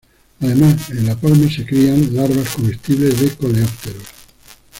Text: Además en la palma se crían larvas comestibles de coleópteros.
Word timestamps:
Además 0.39 0.89
en 0.89 1.05
la 1.05 1.15
palma 1.15 1.47
se 1.47 1.63
crían 1.63 2.15
larvas 2.15 2.49
comestibles 2.55 3.19
de 3.21 3.35
coleópteros. 3.35 4.07